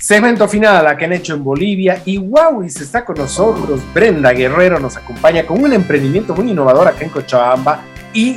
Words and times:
Segmento 0.00 0.46
final 0.46 0.86
a 0.86 0.96
que 0.96 1.06
han 1.06 1.12
hecho 1.12 1.34
en 1.34 1.42
Bolivia 1.42 2.02
y 2.06 2.20
se 2.68 2.84
está 2.84 3.04
con 3.04 3.16
nosotros. 3.16 3.80
Brenda 3.92 4.32
Guerrero 4.32 4.78
nos 4.78 4.96
acompaña 4.96 5.44
con 5.44 5.60
un 5.62 5.72
emprendimiento 5.72 6.36
muy 6.36 6.52
innovador 6.52 6.86
acá 6.86 7.04
en 7.04 7.10
Cochabamba 7.10 7.82
y 8.14 8.36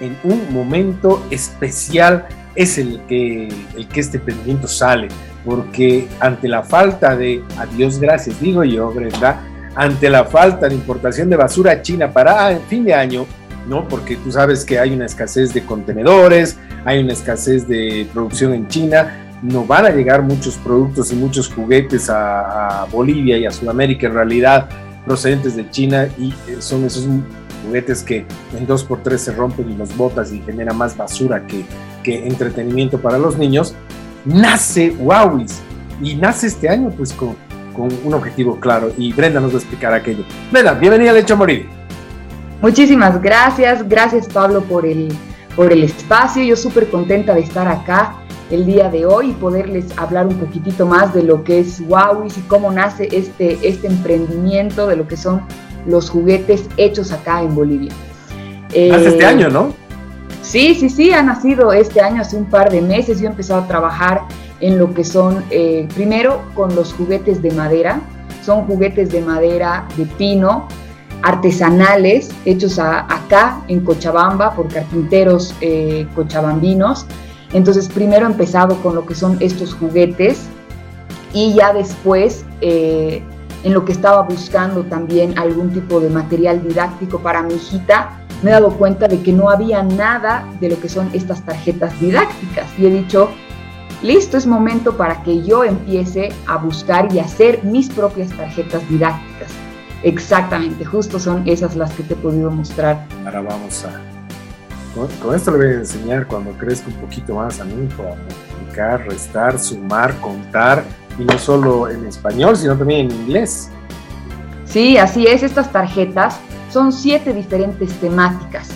en 0.00 0.16
un 0.24 0.52
momento 0.52 1.26
especial 1.30 2.26
es 2.54 2.78
el 2.78 3.00
que, 3.08 3.48
el 3.76 3.88
que 3.88 4.00
este 4.00 4.16
emprendimiento 4.16 4.66
sale, 4.66 5.08
porque 5.44 6.08
ante 6.18 6.48
la 6.48 6.62
falta 6.62 7.14
de, 7.14 7.42
adiós 7.58 7.98
gracias, 7.98 8.40
digo 8.40 8.64
yo, 8.64 8.90
Brenda, 8.90 9.42
ante 9.74 10.08
la 10.08 10.24
falta 10.24 10.68
de 10.68 10.74
importación 10.74 11.28
de 11.28 11.36
basura 11.36 11.82
china 11.82 12.10
para 12.10 12.58
fin 12.68 12.84
de 12.84 12.94
año, 12.94 13.26
¿no? 13.68 13.86
Porque 13.86 14.16
tú 14.16 14.32
sabes 14.32 14.64
que 14.64 14.78
hay 14.78 14.92
una 14.92 15.06
escasez 15.06 15.52
de 15.52 15.62
contenedores, 15.62 16.58
hay 16.84 17.00
una 17.00 17.12
escasez 17.12 17.68
de 17.68 18.06
producción 18.12 18.54
en 18.54 18.66
China, 18.68 19.31
no 19.42 19.64
van 19.64 19.86
a 19.86 19.90
llegar 19.90 20.22
muchos 20.22 20.56
productos 20.56 21.12
y 21.12 21.16
muchos 21.16 21.52
juguetes 21.52 22.08
a, 22.08 22.86
Bolivia 22.90 23.36
y 23.36 23.46
a 23.46 23.50
Sudamérica 23.50 24.06
en 24.06 24.14
realidad 24.14 24.68
procedentes 25.04 25.56
de 25.56 25.68
China 25.70 26.08
y 26.18 26.32
eh, 26.48 26.56
son 26.60 26.84
esos 26.84 27.06
juguetes 27.64 28.02
que 28.02 28.24
en 28.56 28.66
dos 28.66 28.84
por 28.84 29.02
tres 29.02 29.22
se 29.22 29.32
rompen 29.32 29.70
y 29.70 29.76
los 29.76 29.96
botas 29.96 30.32
y 30.32 30.40
genera 30.40 30.72
más 30.72 30.96
basura 30.96 31.44
que, 31.46 31.64
entretenimiento 32.04 33.00
para 33.00 33.18
los 33.18 33.38
niños, 33.38 33.74
nace 34.24 34.90
Huawis 34.90 35.60
y 36.02 36.16
nace 36.16 36.48
este 36.48 36.68
año 36.68 36.90
pues 36.90 37.12
con, 37.12 37.36
un 38.04 38.14
objetivo 38.14 38.60
claro 38.60 38.92
y 38.98 39.12
Brenda 39.12 39.40
nos 39.40 39.52
va 39.52 39.54
a 39.54 39.58
explicar 39.58 39.94
aquello. 39.94 40.24
Brenda, 40.50 40.74
bienvenida 40.74 41.10
a 41.10 41.14
Lecho 41.14 41.36
Morir. 41.36 41.68
Muchísimas 42.60 43.20
gracias, 43.20 43.88
gracias 43.88 44.28
Pablo 44.28 44.62
por 44.62 44.84
el, 44.84 45.08
por 45.56 45.72
el 45.72 45.82
espacio, 45.82 46.42
yo 46.44 46.54
súper 46.54 46.88
contenta 46.90 47.34
de 47.34 47.40
estar 47.40 47.66
acá 47.66 48.21
el 48.52 48.66
día 48.66 48.90
de 48.90 49.06
hoy 49.06 49.30
y 49.30 49.32
poderles 49.32 49.86
hablar 49.96 50.26
un 50.26 50.36
poquitito 50.36 50.86
más 50.86 51.14
de 51.14 51.22
lo 51.22 51.42
que 51.42 51.60
es 51.60 51.80
Huawei 51.80 52.28
y 52.28 52.40
cómo 52.42 52.70
nace 52.70 53.08
este, 53.10 53.58
este 53.66 53.86
emprendimiento 53.86 54.86
de 54.86 54.96
lo 54.96 55.08
que 55.08 55.16
son 55.16 55.42
los 55.86 56.10
juguetes 56.10 56.68
hechos 56.76 57.12
acá 57.12 57.42
en 57.42 57.54
Bolivia. 57.54 57.92
Hace 58.68 59.08
este 59.08 59.22
eh, 59.22 59.26
año, 59.26 59.48
¿no? 59.48 59.74
Sí, 60.42 60.74
sí, 60.74 60.90
sí, 60.90 61.12
ha 61.12 61.22
nacido 61.22 61.72
este 61.72 62.00
año 62.00 62.20
hace 62.20 62.36
un 62.36 62.44
par 62.44 62.70
de 62.70 62.82
meses. 62.82 63.20
Yo 63.20 63.26
he 63.26 63.30
empezado 63.30 63.62
a 63.62 63.68
trabajar 63.68 64.22
en 64.60 64.78
lo 64.78 64.92
que 64.92 65.04
son, 65.04 65.44
eh, 65.50 65.88
primero 65.94 66.42
con 66.54 66.74
los 66.74 66.92
juguetes 66.92 67.40
de 67.40 67.52
madera. 67.52 68.00
Son 68.44 68.66
juguetes 68.66 69.10
de 69.10 69.22
madera 69.22 69.86
de 69.96 70.04
pino, 70.04 70.68
artesanales, 71.22 72.30
hechos 72.44 72.78
acá 72.78 73.62
en 73.68 73.80
Cochabamba 73.80 74.54
por 74.54 74.68
carpinteros 74.68 75.54
eh, 75.60 76.06
cochabambinos. 76.14 77.06
Entonces, 77.52 77.88
primero 77.88 78.26
he 78.26 78.30
empezado 78.30 78.76
con 78.82 78.94
lo 78.94 79.04
que 79.06 79.14
son 79.14 79.36
estos 79.40 79.74
juguetes 79.74 80.46
y 81.32 81.54
ya 81.54 81.72
después, 81.72 82.44
eh, 82.60 83.22
en 83.64 83.74
lo 83.74 83.84
que 83.84 83.92
estaba 83.92 84.22
buscando 84.22 84.82
también 84.84 85.38
algún 85.38 85.72
tipo 85.72 86.00
de 86.00 86.10
material 86.10 86.66
didáctico 86.66 87.20
para 87.20 87.42
mi 87.42 87.54
hijita, 87.54 88.18
me 88.42 88.50
he 88.50 88.52
dado 88.52 88.70
cuenta 88.70 89.06
de 89.06 89.22
que 89.22 89.32
no 89.32 89.50
había 89.50 89.82
nada 89.82 90.44
de 90.60 90.70
lo 90.70 90.80
que 90.80 90.88
son 90.88 91.08
estas 91.12 91.42
tarjetas 91.42 91.98
didácticas. 92.00 92.66
Y 92.78 92.86
he 92.86 92.90
dicho, 92.90 93.28
listo, 94.02 94.36
es 94.36 94.46
momento 94.46 94.96
para 94.96 95.22
que 95.22 95.42
yo 95.42 95.64
empiece 95.64 96.30
a 96.46 96.56
buscar 96.56 97.12
y 97.14 97.20
hacer 97.20 97.62
mis 97.64 97.88
propias 97.88 98.30
tarjetas 98.30 98.86
didácticas. 98.88 99.50
Exactamente, 100.02 100.84
justo 100.84 101.20
son 101.20 101.46
esas 101.46 101.76
las 101.76 101.92
que 101.92 102.02
te 102.02 102.14
he 102.14 102.16
podido 102.16 102.50
mostrar. 102.50 103.06
Ahora 103.24 103.42
vamos 103.42 103.84
a 103.84 104.11
con, 104.94 105.34
esto 105.34 105.50
le 105.52 105.56
voy 105.56 105.66
a 105.66 105.78
enseñar 105.78 106.26
cuando 106.26 106.52
crezca 106.52 106.88
un 106.88 106.94
poquito 106.94 107.34
más 107.34 107.60
a 107.60 107.64
mi 107.64 107.84
hijo 107.84 108.02
multiplicar, 108.02 109.06
restar, 109.06 109.58
sumar, 109.58 110.14
contar, 110.20 110.84
y 111.18 111.24
no 111.24 111.38
solo 111.38 111.88
en 111.88 112.06
español, 112.06 112.56
sino 112.56 112.76
también 112.76 113.10
en 113.10 113.16
inglés. 113.22 113.70
Sí, 114.64 114.96
así 114.96 115.26
es. 115.26 115.42
Estas 115.42 115.70
tarjetas 115.70 116.40
son 116.70 116.92
siete 116.92 117.32
diferentes 117.32 117.92
temáticas 118.00 118.70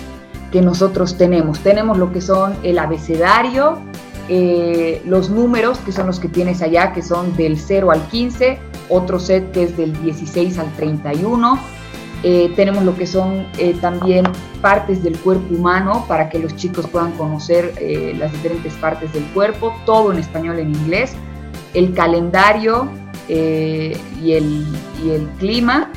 que 0.52 0.60
nosotros 0.60 1.16
tenemos. 1.16 1.60
Tenemos 1.60 1.98
lo 1.98 2.12
que 2.12 2.20
son 2.20 2.54
el 2.62 2.78
abecedario, 2.78 3.78
eh, 4.28 5.02
los 5.06 5.30
números, 5.30 5.78
que 5.78 5.92
son 5.92 6.06
los 6.06 6.20
que 6.20 6.28
tienes 6.28 6.60
allá, 6.62 6.92
que 6.92 7.02
son 7.02 7.36
del 7.36 7.58
0 7.58 7.90
al 7.90 8.02
15, 8.08 8.58
otro 8.88 9.18
set 9.18 9.50
que 9.52 9.64
es 9.64 9.76
del 9.76 10.00
16 10.02 10.58
al 10.58 10.70
31, 10.74 11.58
eh, 12.22 12.52
tenemos 12.56 12.84
lo 12.84 12.96
que 12.96 13.06
son 13.06 13.46
eh, 13.58 13.76
también 13.80 14.24
partes 14.60 15.02
del 15.02 15.18
cuerpo 15.18 15.54
humano 15.54 16.04
para 16.08 16.28
que 16.28 16.38
los 16.38 16.56
chicos 16.56 16.86
puedan 16.88 17.12
conocer 17.12 17.74
eh, 17.78 18.14
las 18.18 18.32
diferentes 18.32 18.72
partes 18.74 19.12
del 19.12 19.24
cuerpo, 19.26 19.74
todo 19.84 20.12
en 20.12 20.18
español, 20.18 20.58
en 20.58 20.74
inglés, 20.74 21.14
el 21.74 21.92
calendario 21.92 22.88
y 23.28 24.32
el, 24.32 24.66
y, 25.02 25.10
el, 25.10 25.28
clima, 25.38 25.90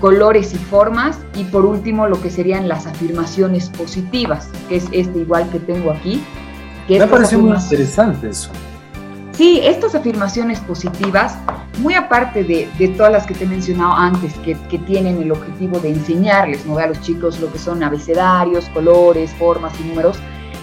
colores 0.00 0.52
y 0.52 0.58
formas 0.58 1.20
y 1.36 1.44
por 1.44 1.64
último 1.64 2.08
lo 2.08 2.20
que 2.20 2.28
serían 2.28 2.68
las 2.68 2.86
afirmaciones 2.86 3.70
positivas, 3.70 4.48
que 4.68 4.76
es 4.76 4.84
este 4.90 5.20
igual 5.20 5.48
que 5.50 5.60
tengo 5.60 5.92
aquí. 5.92 6.22
Que 6.88 6.98
Me 6.98 7.06
parece 7.06 7.36
muy 7.36 7.56
interesante 7.56 8.28
eso. 8.28 8.50
Sí, 9.36 9.60
estas 9.62 9.94
afirmaciones 9.94 10.60
positivas, 10.60 11.36
muy 11.80 11.92
aparte 11.92 12.42
de, 12.42 12.88
todas 12.96 13.12
las 13.12 13.26
que 13.26 13.34
te 13.34 13.44
he 13.44 13.46
mencionado 13.46 13.92
antes, 13.92 14.32
que, 14.38 14.54
tienen 14.86 15.20
el 15.20 15.30
objetivo 15.30 15.78
de 15.78 15.90
enseñarles 15.90 16.64
¿no? 16.64 16.78
a 16.78 16.86
los 16.86 17.00
chicos 17.02 17.38
lo 17.38 17.52
que 17.52 17.58
son 17.58 17.82
abecedarios, 17.82 18.66
colores, 18.70 19.34
formas 19.34 19.78
y 19.78 19.84
números, 19.84 20.16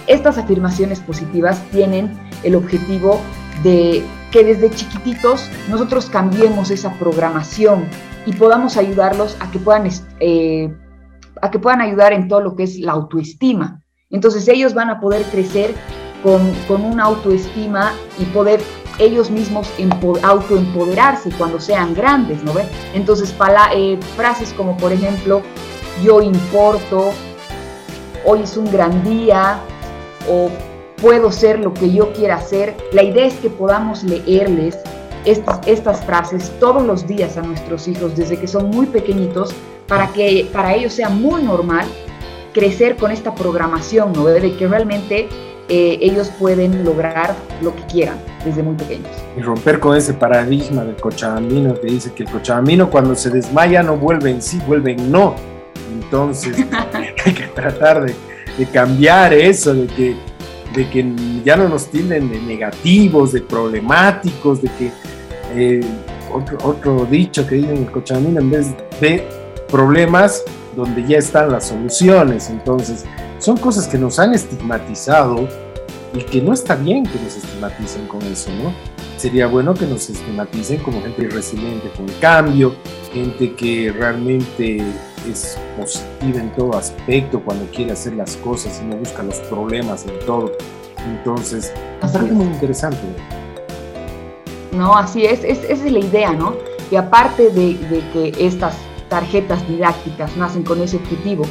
estas 0.08 0.38
afirmaciones 0.38 0.98
positivas 0.98 1.62
tienen 1.70 2.18
el 2.42 2.56
objetivo 2.56 3.20
de 3.62 4.04
que 4.32 4.42
desde 4.42 4.70
chiquititos 4.70 5.48
nosotros 5.68 6.06
cambiemos 6.06 6.72
esa 6.72 6.92
programación 6.94 7.86
y 8.26 8.32
podamos 8.32 8.76
ayudarlos 8.76 9.36
a 9.38 9.52
que 9.52 9.60
puedan, 9.60 9.88
eh, 10.18 10.74
a 11.40 11.50
que 11.52 11.60
puedan 11.60 11.80
ayudar 11.80 12.12
en 12.12 12.26
todo 12.26 12.40
lo 12.40 12.56
que 12.56 12.64
es 12.64 12.80
la 12.80 12.92
autoestima. 12.92 13.82
Entonces 14.10 14.48
ellos 14.48 14.74
van 14.74 14.90
a 14.90 15.00
poder 15.00 15.22
crecer 15.26 15.74
con, 16.24 16.82
una 16.82 17.04
autoestima 17.04 17.92
y 18.18 18.24
poder 18.24 18.60
ellos 18.98 19.30
mismos 19.30 19.68
autoempoderarse 20.22 21.30
cuando 21.36 21.60
sean 21.60 21.94
grandes, 21.94 22.42
¿no 22.42 22.54
ven? 22.54 22.66
Entonces, 22.94 23.34
eh, 23.74 23.98
frases 24.16 24.52
como, 24.54 24.76
por 24.76 24.92
ejemplo, 24.92 25.42
yo 26.02 26.22
importo, 26.22 27.12
hoy 28.24 28.40
es 28.42 28.56
un 28.56 28.72
gran 28.72 29.04
día, 29.04 29.58
o 30.28 30.48
puedo 31.02 31.30
ser 31.30 31.58
lo 31.58 31.74
que 31.74 31.92
yo 31.92 32.12
quiera 32.14 32.36
hacer. 32.36 32.74
La 32.92 33.02
idea 33.02 33.26
es 33.26 33.34
que 33.34 33.50
podamos 33.50 34.02
leerles 34.02 34.78
estas, 35.26 35.60
estas 35.66 36.04
frases 36.04 36.50
todos 36.58 36.82
los 36.84 37.06
días 37.06 37.36
a 37.36 37.42
nuestros 37.42 37.86
hijos 37.86 38.16
desde 38.16 38.38
que 38.38 38.48
son 38.48 38.70
muy 38.70 38.86
pequeñitos 38.86 39.54
para 39.86 40.08
que 40.08 40.48
para 40.52 40.74
ellos 40.74 40.94
sea 40.94 41.10
muy 41.10 41.42
normal 41.42 41.86
crecer 42.54 42.96
con 42.96 43.10
esta 43.10 43.34
programación, 43.34 44.12
¿no? 44.14 44.24
De 44.24 44.56
que 44.56 44.66
realmente 44.66 45.28
eh, 45.68 45.98
ellos 46.02 46.30
pueden 46.38 46.84
lograr 46.84 47.34
lo 47.62 47.74
que 47.74 47.82
quieran 47.84 48.18
desde 48.44 48.62
muy 48.62 48.74
pequeños. 48.74 49.08
Y 49.36 49.40
romper 49.40 49.80
con 49.80 49.96
ese 49.96 50.12
paradigma 50.12 50.84
del 50.84 50.96
cochabambino 50.96 51.74
que 51.80 51.86
dice 51.86 52.12
que 52.12 52.24
el 52.24 52.30
cochabambino 52.30 52.90
cuando 52.90 53.14
se 53.14 53.30
desmaya 53.30 53.82
no 53.82 53.96
vuelve 53.96 54.30
en 54.30 54.42
sí, 54.42 54.60
vuelve 54.66 54.92
en 54.92 55.10
no. 55.10 55.34
Entonces 55.92 56.56
hay 57.24 57.32
que 57.32 57.46
tratar 57.54 58.04
de, 58.04 58.14
cambiar 58.72 59.32
eso, 59.32 59.72
de 59.72 59.86
que, 59.86 60.16
de 60.74 60.90
que 60.90 61.12
ya 61.44 61.56
no 61.56 61.68
nos 61.68 61.90
tienden 61.90 62.30
de 62.30 62.40
negativos, 62.42 63.32
de 63.32 63.40
problemáticos, 63.40 64.60
de 64.60 64.68
que 64.78 64.92
eh, 65.54 65.80
otro, 66.30 66.58
otro 66.62 67.06
dicho 67.06 67.46
que 67.46 67.54
dicen 67.54 67.78
el 67.78 67.90
cochabambino 67.90 68.40
en 68.40 68.50
vez 68.50 68.66
de 69.00 69.26
problemas 69.68 70.44
donde 70.76 71.06
ya 71.06 71.18
están 71.18 71.50
las 71.50 71.68
soluciones. 71.68 72.50
Entonces, 72.50 73.04
son 73.44 73.58
cosas 73.58 73.86
que 73.86 73.98
nos 73.98 74.18
han 74.18 74.32
estigmatizado 74.32 75.46
y 76.14 76.22
que 76.22 76.40
no 76.40 76.54
está 76.54 76.76
bien 76.76 77.04
que 77.04 77.18
nos 77.20 77.36
estigmaticen 77.36 78.06
con 78.06 78.22
eso, 78.22 78.50
¿no? 78.62 78.72
Sería 79.18 79.46
bueno 79.48 79.74
que 79.74 79.86
nos 79.86 80.08
estigmaticen 80.08 80.82
como 80.82 81.02
gente 81.02 81.28
resiliente 81.28 81.90
con 81.90 82.08
el 82.08 82.18
cambio, 82.20 82.74
gente 83.12 83.54
que 83.54 83.92
realmente 83.92 84.82
es 85.30 85.58
positiva 85.78 86.40
en 86.40 86.52
todo 86.54 86.74
aspecto 86.74 87.38
cuando 87.40 87.66
quiere 87.66 87.92
hacer 87.92 88.14
las 88.14 88.34
cosas 88.38 88.80
y 88.82 88.86
no 88.86 88.96
busca 88.96 89.22
los 89.22 89.36
problemas 89.40 90.06
en 90.06 90.18
todo. 90.24 90.50
Entonces, 91.06 91.70
me 92.02 92.08
parece 92.08 92.32
muy 92.32 92.46
interesante. 92.46 92.98
No, 94.72 94.96
así 94.96 95.26
es, 95.26 95.44
es, 95.44 95.58
esa 95.64 95.84
es 95.84 95.92
la 95.92 95.98
idea, 95.98 96.32
¿no? 96.32 96.54
Y 96.90 96.96
aparte 96.96 97.50
de, 97.50 97.74
de 97.74 98.02
que 98.12 98.46
estas 98.46 98.74
tarjetas 99.10 99.66
didácticas 99.68 100.34
nacen 100.36 100.62
con 100.62 100.80
ese 100.82 100.96
objetivo, 100.96 101.44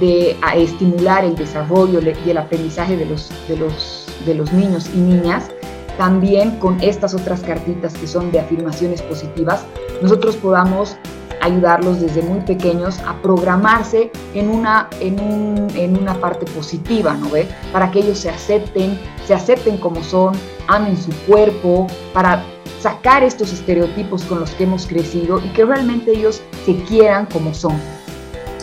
de 0.00 0.36
estimular 0.56 1.24
el 1.24 1.36
desarrollo 1.36 2.00
y 2.24 2.30
el 2.30 2.38
aprendizaje 2.38 2.96
de 2.96 3.06
los, 3.06 3.30
de, 3.48 3.56
los, 3.56 4.06
de 4.26 4.34
los 4.34 4.52
niños 4.52 4.90
y 4.94 4.98
niñas, 4.98 5.50
también 5.98 6.58
con 6.58 6.80
estas 6.80 7.14
otras 7.14 7.40
cartitas 7.40 7.94
que 7.94 8.06
son 8.06 8.32
de 8.32 8.40
afirmaciones 8.40 9.00
positivas, 9.02 9.64
nosotros 10.02 10.36
podamos 10.36 10.96
ayudarlos 11.40 12.00
desde 12.00 12.22
muy 12.22 12.40
pequeños 12.40 12.98
a 13.00 13.20
programarse 13.20 14.10
en 14.34 14.48
una, 14.48 14.88
en, 15.00 15.20
un, 15.20 15.68
en 15.76 15.96
una 15.96 16.14
parte 16.14 16.46
positiva, 16.46 17.14
¿no 17.14 17.30
ve? 17.30 17.46
Para 17.72 17.90
que 17.90 18.00
ellos 18.00 18.18
se 18.18 18.30
acepten, 18.30 18.98
se 19.26 19.34
acepten 19.34 19.76
como 19.76 20.02
son, 20.02 20.34
amen 20.68 20.96
su 20.96 21.12
cuerpo, 21.26 21.86
para 22.12 22.42
sacar 22.80 23.22
estos 23.22 23.52
estereotipos 23.52 24.24
con 24.24 24.40
los 24.40 24.50
que 24.52 24.64
hemos 24.64 24.86
crecido 24.86 25.40
y 25.44 25.48
que 25.50 25.64
realmente 25.64 26.12
ellos 26.12 26.42
se 26.64 26.76
quieran 26.84 27.26
como 27.26 27.52
son. 27.54 27.78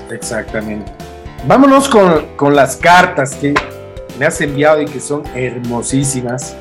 Exactamente. 0.09 0.91
Vámonos 1.47 1.89
con, 1.89 2.27
con 2.35 2.55
las 2.55 2.75
cartas 2.75 3.35
que 3.35 3.55
me 4.19 4.27
has 4.27 4.39
enviado 4.41 4.79
y 4.81 4.85
que 4.85 4.99
son 4.99 5.23
hermosísimas. 5.33 6.55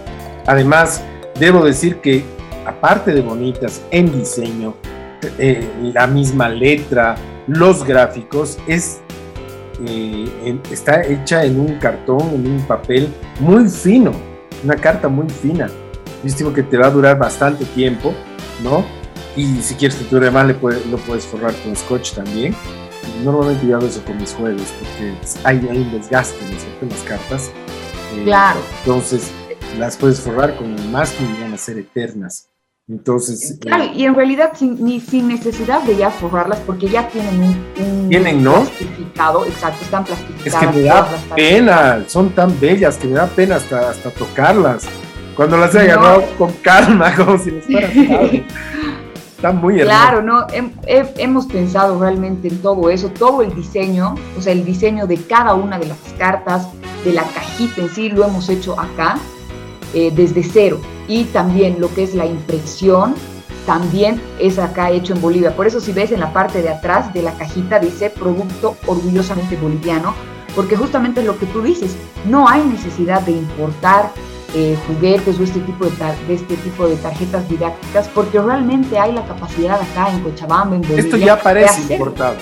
Además, 0.46 1.02
debo 1.38 1.62
decir 1.64 1.96
que 1.96 2.24
aparte 2.64 3.12
de 3.12 3.20
bonitas 3.20 3.82
en 3.90 4.10
diseño, 4.10 4.74
eh, 5.38 5.68
la 5.82 6.06
misma 6.06 6.48
letra, 6.48 7.16
los 7.46 7.84
gráficos, 7.84 8.58
es, 8.66 9.02
eh, 9.86 10.58
está 10.70 11.02
hecha 11.02 11.44
en 11.44 11.60
un 11.60 11.78
cartón, 11.78 12.30
en 12.34 12.46
un 12.46 12.62
papel 12.62 13.12
muy 13.38 13.68
fino, 13.68 14.12
una 14.64 14.76
carta 14.76 15.08
muy 15.08 15.28
fina. 15.28 15.68
Yo 16.24 16.54
que 16.54 16.62
te 16.62 16.78
va 16.78 16.86
a 16.86 16.90
durar 16.90 17.18
bastante 17.18 17.66
tiempo, 17.66 18.14
¿no? 18.62 18.84
Y 19.36 19.60
si 19.62 19.74
quieres 19.74 19.98
que 19.98 20.04
dure 20.04 20.30
más, 20.30 20.46
le 20.46 20.54
lo 20.54 20.96
puedes 21.06 21.26
forrar 21.26 21.54
con 21.62 21.76
scotch 21.76 22.12
también. 22.12 22.54
Normalmente 23.24 23.66
yo 23.66 23.76
hago 23.76 23.86
eso 23.86 24.02
con 24.04 24.16
mis 24.16 24.32
juegos 24.32 24.72
porque 24.78 25.14
hay, 25.44 25.56
un 25.56 25.90
desgaste 25.92 26.38
en 26.80 26.88
las 26.88 27.00
cartas. 27.00 27.50
Eh, 28.14 28.24
claro. 28.24 28.60
Entonces, 28.80 29.30
las 29.78 29.96
puedes 29.96 30.20
forrar 30.20 30.56
con 30.56 30.90
más 30.90 31.12
que 31.12 31.24
van 31.42 31.52
a 31.52 31.56
ser 31.56 31.78
eternas. 31.78 32.50
Entonces. 32.88 33.56
Claro, 33.60 33.84
y 33.94 34.04
en 34.04 34.16
realidad 34.16 34.52
sin, 34.54 34.84
ni 34.84 35.00
sin 35.00 35.28
necesidad 35.28 35.80
de 35.82 35.96
ya 35.96 36.10
forrarlas, 36.10 36.58
porque 36.66 36.88
ya 36.88 37.06
tienen 37.08 37.40
un, 37.78 38.08
¿Tienen, 38.08 38.42
¿no? 38.42 38.54
plastificado, 38.54 39.46
exacto, 39.46 39.84
están 39.84 40.04
plastificadas. 40.04 40.62
Es 40.62 40.68
que 40.68 40.76
me 40.76 40.82
da 40.82 41.06
pena, 41.36 42.04
son 42.08 42.30
tan 42.30 42.58
bellas 42.58 42.96
que 42.96 43.06
me 43.06 43.14
da 43.14 43.28
pena 43.28 43.56
hasta, 43.56 43.90
hasta 43.90 44.10
tocarlas. 44.10 44.88
Cuando 45.36 45.56
las 45.56 45.72
he 45.76 45.80
agarrado 45.80 46.24
con 46.36 46.52
calma, 46.54 47.14
como 47.16 47.38
si 47.38 47.52
les 47.52 47.64
fuera 47.64 47.88
Están 49.40 49.56
muy 49.56 49.80
hermosas. 49.80 50.02
Claro, 50.02 50.22
no, 50.22 50.46
hemos 50.84 51.46
pensado 51.46 51.98
realmente 51.98 52.48
en 52.48 52.60
todo 52.60 52.90
eso, 52.90 53.08
todo 53.08 53.40
el 53.40 53.54
diseño, 53.54 54.14
o 54.36 54.42
sea, 54.42 54.52
el 54.52 54.66
diseño 54.66 55.06
de 55.06 55.16
cada 55.16 55.54
una 55.54 55.78
de 55.78 55.86
las 55.86 55.96
cartas, 56.18 56.68
de 57.06 57.14
la 57.14 57.22
cajita 57.22 57.80
en 57.80 57.88
sí, 57.88 58.10
lo 58.10 58.26
hemos 58.26 58.50
hecho 58.50 58.78
acá 58.78 59.16
eh, 59.94 60.12
desde 60.14 60.42
cero. 60.42 60.78
Y 61.08 61.24
también 61.24 61.80
lo 61.80 61.88
que 61.94 62.02
es 62.02 62.14
la 62.14 62.26
impresión, 62.26 63.14
también 63.64 64.20
es 64.38 64.58
acá 64.58 64.90
hecho 64.90 65.14
en 65.14 65.22
Bolivia. 65.22 65.56
Por 65.56 65.66
eso 65.66 65.80
si 65.80 65.94
ves 65.94 66.12
en 66.12 66.20
la 66.20 66.34
parte 66.34 66.60
de 66.60 66.68
atrás 66.68 67.14
de 67.14 67.22
la 67.22 67.32
cajita 67.32 67.78
dice 67.78 68.10
producto 68.10 68.76
orgullosamente 68.86 69.56
boliviano, 69.56 70.12
porque 70.54 70.76
justamente 70.76 71.22
lo 71.22 71.38
que 71.38 71.46
tú 71.46 71.62
dices, 71.62 71.96
no 72.26 72.46
hay 72.46 72.62
necesidad 72.62 73.22
de 73.22 73.32
importar 73.32 74.10
eh, 74.54 74.76
juguetes 74.86 75.38
o 75.38 75.44
este 75.44 75.60
tipo 75.60 75.84
de, 75.84 75.90
de, 76.26 76.34
este 76.34 76.56
tipo 76.56 76.88
de 76.88 76.96
tarjetas 76.96 77.48
didácticas, 77.48 78.08
porque 78.08 78.40
realmente 78.40 78.98
hay 78.98 79.12
la 79.12 79.24
capacidad 79.24 79.80
acá 79.80 80.10
en 80.10 80.20
Cochabamba, 80.20 80.76
en 80.76 80.82
Bolivia. 80.82 81.04
Esto 81.04 81.16
ya 81.16 81.40
parece 81.40 81.92
importado. 81.92 82.34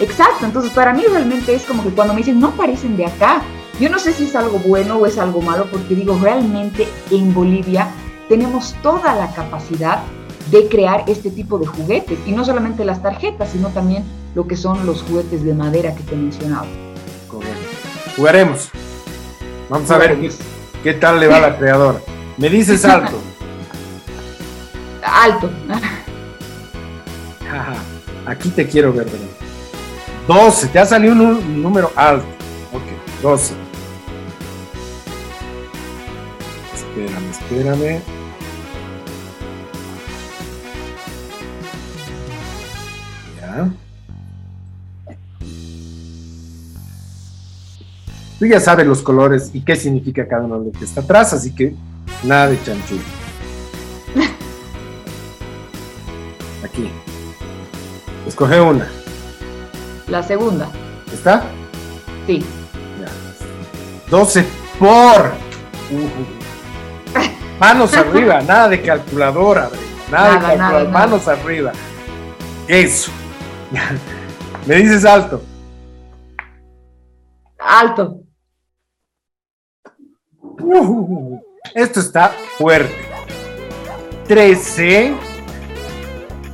Exacto, 0.00 0.44
entonces 0.46 0.70
para 0.72 0.92
mí 0.92 1.02
realmente 1.10 1.54
es 1.54 1.64
como 1.64 1.82
que 1.82 1.90
cuando 1.90 2.14
me 2.14 2.18
dicen 2.20 2.38
no 2.38 2.52
parecen 2.52 2.96
de 2.96 3.06
acá, 3.06 3.42
yo 3.80 3.88
no 3.88 3.98
sé 3.98 4.12
si 4.12 4.24
es 4.24 4.36
algo 4.36 4.58
bueno 4.58 4.96
o 4.96 5.06
es 5.06 5.18
algo 5.18 5.40
malo, 5.40 5.66
porque 5.70 5.94
digo, 5.94 6.18
realmente 6.20 6.86
en 7.10 7.32
Bolivia 7.32 7.88
tenemos 8.28 8.74
toda 8.82 9.14
la 9.14 9.32
capacidad 9.32 10.02
de 10.50 10.68
crear 10.68 11.04
este 11.06 11.30
tipo 11.30 11.58
de 11.58 11.66
juguetes, 11.66 12.18
y 12.26 12.32
no 12.32 12.44
solamente 12.44 12.84
las 12.84 13.02
tarjetas, 13.02 13.50
sino 13.50 13.68
también 13.68 14.04
lo 14.34 14.46
que 14.46 14.56
son 14.56 14.86
los 14.86 15.02
juguetes 15.02 15.42
de 15.44 15.54
madera 15.54 15.94
que 15.94 16.02
te 16.02 16.14
he 16.14 16.18
mencionado. 16.18 16.66
Correcto. 17.28 17.56
Jugaremos. 18.16 18.68
Vamos 19.68 19.90
a 19.90 19.98
ver 19.98 20.18
qué, 20.92 20.98
tal 20.98 21.20
le 21.20 21.28
va 21.28 21.40
la 21.40 21.56
creadora. 21.56 22.00
Me 22.36 22.48
dices 22.48 22.84
alto. 22.84 23.20
alto. 25.02 25.50
Aquí 28.26 28.50
te 28.50 28.66
quiero 28.66 28.92
ver, 28.92 29.06
¿verdad? 29.06 29.26
12, 30.26 30.68
te 30.68 30.78
ha 30.78 30.84
salido 30.84 31.14
un 31.14 31.62
número 31.62 31.90
alto. 31.96 32.26
Ok, 32.72 33.22
12. 33.22 33.54
Espérame, 36.74 37.30
espérame. 37.30 38.02
Ya. 43.40 43.70
Tú 48.38 48.46
ya 48.46 48.60
sabes 48.60 48.86
los 48.86 49.02
colores 49.02 49.50
y 49.52 49.62
qué 49.62 49.74
significa 49.74 50.28
cada 50.28 50.44
uno 50.44 50.60
de 50.60 50.66
los 50.66 50.78
que 50.78 50.84
está 50.84 51.00
atrás, 51.00 51.32
así 51.32 51.52
que 51.54 51.74
nada 52.22 52.46
de 52.48 52.62
chanchullo. 52.62 53.02
Aquí. 56.64 56.88
Escoge 58.26 58.60
una. 58.60 58.86
La 60.06 60.22
segunda. 60.22 60.70
¿Está? 61.12 61.42
Sí. 62.26 62.44
Ya. 63.00 63.08
12 64.10 64.44
por. 64.78 65.32
Uh, 65.90 67.18
Manos 67.58 67.92
arriba, 67.94 68.40
nada 68.42 68.68
de 68.68 68.82
calculadora, 68.82 69.70
nada, 70.12 70.34
de 70.34 70.40
calculadora, 70.40 70.90
manos 70.90 71.26
arriba. 71.26 71.72
Eso. 72.68 73.10
Me 74.66 74.76
dices 74.76 75.04
alto. 75.04 75.42
Alto. 77.58 78.17
Uh, 80.70 81.40
esto 81.74 82.00
está 82.00 82.30
fuerte. 82.58 82.94
13 84.26 85.14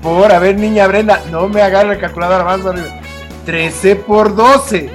por, 0.00 0.30
a 0.30 0.38
ver, 0.38 0.56
niña 0.56 0.86
Brenda, 0.86 1.20
no 1.32 1.48
me 1.48 1.62
agarre 1.62 1.88
la 1.88 1.98
calculadora, 1.98 2.44
más 2.44 2.64
arriba. 2.64 2.86
13 3.44 3.96
por 3.96 4.36
12. 4.36 4.88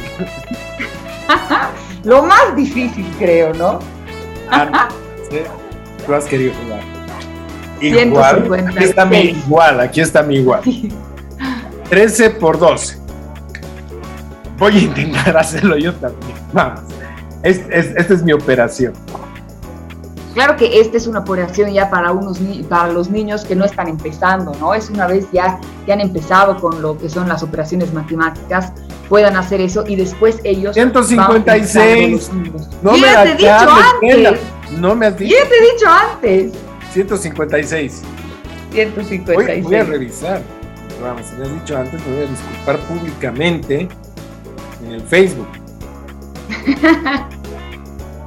Lo 2.03 2.23
más 2.23 2.55
difícil, 2.55 3.05
creo, 3.19 3.53
¿no? 3.53 3.79
Ah, 4.49 4.87
tú 6.05 6.13
has 6.13 6.25
querido 6.25 6.53
jugar. 6.63 6.79
Igual, 7.81 8.67
aquí 8.67 8.83
está 8.83 9.05
mi 9.05 9.17
igual, 9.17 9.79
aquí 9.81 10.01
está 10.01 10.23
mi 10.23 10.35
igual. 10.37 10.61
13 11.89 12.29
por 12.31 12.57
12. 12.57 12.97
Voy 14.57 14.77
a 14.77 14.79
intentar 14.79 15.35
hacerlo 15.37 15.77
yo 15.77 15.93
también. 15.95 16.37
Vamos. 16.53 16.98
Esta 17.43 18.13
es 18.13 18.23
mi 18.23 18.33
operación. 18.33 18.93
Claro 20.33 20.55
que 20.55 20.79
esta 20.79 20.95
es 20.95 21.07
una 21.07 21.19
operación 21.19 21.73
ya 21.73 21.89
para, 21.89 22.11
unos, 22.11 22.39
para 22.69 22.93
los 22.93 23.09
niños 23.09 23.43
que 23.43 23.55
no 23.55 23.65
están 23.65 23.87
empezando, 23.87 24.53
¿no? 24.59 24.73
Es 24.73 24.89
una 24.89 25.07
vez 25.07 25.25
ya 25.33 25.59
que 25.85 25.91
han 25.91 26.01
empezado 26.01 26.57
con 26.59 26.81
lo 26.81 26.97
que 26.97 27.09
son 27.09 27.27
las 27.27 27.41
operaciones 27.41 27.93
matemáticas, 27.93 28.71
puedan 29.09 29.35
hacer 29.35 29.59
eso 29.59 29.83
y 29.87 29.95
después 29.95 30.39
ellos... 30.43 30.75
156. 30.75 32.31
No 32.83 32.91
me 32.97 33.07
he 33.07 33.35
dicho 33.35 33.49
antes. 33.49 34.39
No 34.77 34.95
me 34.95 35.07
has 35.07 35.17
dicho. 35.17 35.35
Ya 35.35 35.49
te 35.49 35.55
he 35.55 35.73
dicho 35.73 35.87
antes. 35.89 36.53
156. 36.93 38.01
156. 38.71 39.63
Voy, 39.63 39.75
a 39.75 39.83
revisar. 39.83 40.41
Vamos, 41.01 41.25
si 41.25 41.35
me 41.35 41.45
has 41.45 41.53
dicho 41.53 41.75
antes, 41.75 42.05
me 42.05 42.13
voy 42.13 42.23
a 42.23 42.29
disculpar 42.29 42.79
públicamente 42.87 43.89
en 44.85 44.91
el 44.91 45.01
Facebook. 45.01 45.47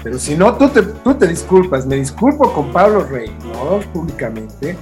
Pero 0.02 0.18
si 0.18 0.34
no, 0.36 0.54
tú 0.56 0.68
te, 0.68 0.82
tú 0.82 1.14
te 1.14 1.26
disculpas. 1.28 1.86
Me 1.86 1.96
disculpo 1.96 2.52
con 2.52 2.72
Pablo 2.72 3.04
Rey, 3.04 3.30
no 3.44 3.80
públicamente, 3.92 4.76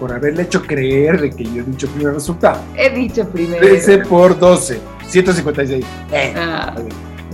por 0.00 0.12
haberle 0.12 0.42
hecho 0.42 0.62
creer 0.62 1.20
de 1.20 1.30
que 1.30 1.44
yo 1.44 1.62
he 1.62 1.64
dicho 1.64 1.88
primero 1.88 2.14
resultado. 2.14 2.60
He 2.76 2.90
dicho 2.90 3.28
primero. 3.28 3.60
13 3.60 3.98
por 3.98 4.38
12, 4.38 4.80
156. 5.06 5.84
ah, 6.36 6.74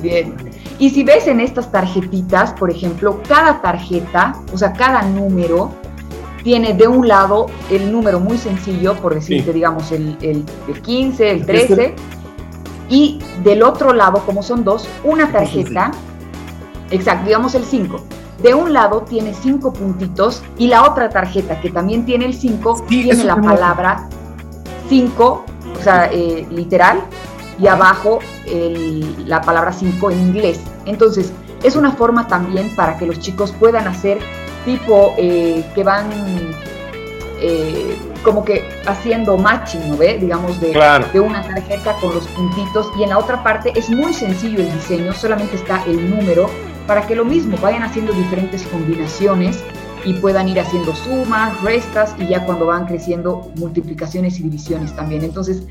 bien. 0.03 0.35
Y 0.79 0.91
si 0.91 1.05
ves 1.05 1.27
en 1.27 1.41
estas 1.41 1.71
tarjetitas, 1.71 2.53
por 2.53 2.71
ejemplo, 2.71 3.21
cada 3.29 3.63
tarjeta, 3.63 4.35
o 4.53 4.59
sea, 4.59 4.73
cada 4.73 5.03
número, 5.03 5.71
tiene 6.43 6.75
de 6.75 6.89
un 6.89 7.07
lado 7.07 7.47
el 7.71 7.91
número 7.93 8.19
muy 8.21 8.37
sencillo, 8.37 8.95
por 8.97 9.15
decirte, 9.15 9.53
digamos, 9.53 9.93
el, 9.93 10.17
el, 10.21 10.45
15, 10.83 11.31
el 11.31 11.47
13, 11.47 11.95
y 12.93 13.19
del 13.43 13.63
otro 13.63 13.95
lado, 13.95 14.23
como 14.27 14.43
son 14.43 14.65
dos, 14.65 14.87
una 15.03 15.33
tarjeta, 15.33 15.93
exacto, 16.91 17.25
digamos 17.25 17.55
el 17.55 17.65
5. 17.65 18.05
De 18.43 18.53
un 18.53 18.75
lado 18.75 19.01
tiene 19.01 19.33
cinco 19.33 19.73
puntitos 19.73 20.43
y 20.59 20.67
la 20.67 20.83
otra 20.83 21.09
tarjeta, 21.09 21.59
que 21.59 21.71
también 21.71 22.05
tiene 22.05 22.27
el 22.27 22.35
5, 22.35 22.85
tiene 22.87 23.25
la 23.25 23.37
palabra 23.37 24.09
5, 24.91 25.45
o 25.79 25.83
sea, 25.83 26.11
eh, 26.13 26.47
literal, 26.51 27.01
y 27.59 27.67
abajo 27.67 28.19
la 29.25 29.41
palabra 29.41 29.73
5 29.73 30.11
en 30.11 30.21
inglés. 30.21 30.61
Entonces, 30.85 31.33
es 31.63 31.77
una 31.77 31.93
forma 31.93 32.27
también 32.27 32.77
para 32.77 32.99
que 32.99 33.07
los 33.07 33.19
chicos 33.21 33.53
puedan 33.53 33.89
hacer 33.89 34.19
tipo 34.67 35.15
eh, 35.17 35.65
que 35.75 35.83
van 35.83 36.11
eh, 37.41 37.97
como 38.23 38.45
que 38.45 38.69
haciendo 38.87 39.37
matching, 39.37 39.89
¿no 39.89 39.97
ve? 39.97 40.19
Digamos, 40.19 40.61
de, 40.61 40.73
de 41.13 41.21
una 41.21 41.43
tarjeta 41.43 41.95
con 42.01 42.15
los 42.15 42.27
puntitos. 42.29 42.91
Y 42.99 43.03
en 43.03 43.11
la 43.11 43.19
otra 43.19 43.43
parte 43.43 43.73
es 43.75 43.91
muy 43.91 44.13
sencillo 44.13 44.61
el 44.61 44.73
diseño, 44.73 45.13
solamente 45.13 45.57
está 45.57 45.83
el 45.85 46.11
número 46.11 46.49
para 46.87 47.07
que 47.07 47.15
lo 47.15 47.25
mismo 47.25 47.57
vayan 47.59 47.83
haciendo 47.83 48.13
diferentes 48.13 48.67
combinaciones 48.67 49.63
y 50.05 50.15
puedan 50.15 50.49
ir 50.49 50.59
haciendo 50.59 50.95
sumas, 50.95 51.61
restas 51.63 52.15
y 52.19 52.27
ya 52.27 52.45
cuando 52.45 52.67
van 52.67 52.87
creciendo 52.87 53.53
multiplicaciones 53.57 54.39
y 54.41 54.43
divisiones 54.43 54.95
también. 54.97 55.23
Entonces, 55.23 55.63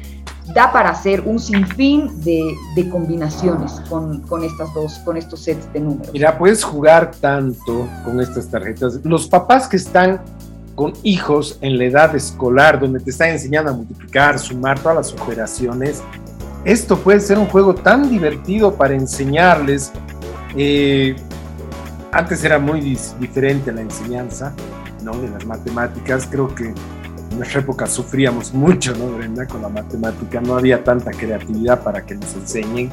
da 0.53 0.71
para 0.71 0.89
hacer 0.89 1.21
un 1.21 1.39
sinfín 1.39 2.09
de, 2.23 2.55
de 2.75 2.89
combinaciones 2.89 3.73
con, 3.89 4.21
con, 4.21 4.43
estas 4.43 4.73
dos, 4.73 4.99
con 4.99 5.17
estos 5.17 5.41
sets 5.41 5.71
de 5.73 5.81
números. 5.81 6.11
Mira, 6.13 6.37
puedes 6.37 6.63
jugar 6.63 7.11
tanto 7.19 7.87
con 8.03 8.19
estas 8.19 8.47
tarjetas. 8.47 8.99
Los 9.03 9.27
papás 9.27 9.67
que 9.67 9.77
están 9.77 10.21
con 10.81 10.93
hijos 11.03 11.59
en 11.61 11.77
la 11.77 11.85
edad 11.85 12.15
escolar, 12.15 12.79
donde 12.79 12.99
te 12.99 13.11
están 13.11 13.29
enseñando 13.29 13.69
a 13.69 13.75
multiplicar, 13.75 14.39
sumar 14.39 14.79
todas 14.79 14.95
las 14.95 15.13
operaciones, 15.13 16.01
esto 16.65 16.97
puede 16.97 17.19
ser 17.19 17.37
un 17.37 17.45
juego 17.45 17.75
tan 17.75 18.09
divertido 18.09 18.73
para 18.73 18.95
enseñarles. 18.95 19.91
Eh, 20.57 21.15
antes 22.11 22.43
era 22.43 22.57
muy 22.57 22.81
diferente 23.19 23.71
la 23.71 23.81
enseñanza 23.81 24.55
¿no? 25.03 25.11
de 25.21 25.29
las 25.29 25.45
matemáticas. 25.45 26.27
Creo 26.31 26.47
que 26.55 26.69
en 26.69 27.37
nuestra 27.37 27.61
época 27.61 27.85
sufríamos 27.85 28.51
mucho, 28.55 28.95
¿no, 28.95 29.05
Brenda? 29.17 29.45
Con 29.45 29.61
la 29.61 29.69
matemática. 29.69 30.41
No 30.41 30.55
había 30.55 30.83
tanta 30.83 31.11
creatividad 31.11 31.83
para 31.83 32.03
que 32.07 32.15
nos 32.15 32.33
enseñen. 32.33 32.89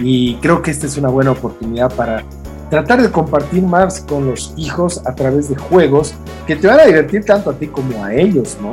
Y 0.00 0.34
creo 0.38 0.60
que 0.60 0.72
esta 0.72 0.86
es 0.86 0.96
una 0.96 1.08
buena 1.08 1.30
oportunidad 1.30 1.94
para 1.94 2.24
tratar 2.72 3.02
de 3.02 3.10
compartir 3.10 3.62
más 3.64 4.00
con 4.00 4.28
los 4.28 4.54
hijos 4.56 5.02
a 5.04 5.14
través 5.14 5.50
de 5.50 5.56
juegos 5.56 6.14
que 6.46 6.56
te 6.56 6.68
van 6.68 6.80
a 6.80 6.84
divertir 6.84 7.22
tanto 7.22 7.50
a 7.50 7.52
ti 7.52 7.66
como 7.66 8.02
a 8.02 8.14
ellos, 8.14 8.56
¿no? 8.62 8.70